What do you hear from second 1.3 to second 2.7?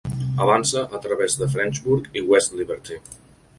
de Frenchburg i West